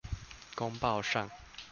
[0.55, 1.29] 公報上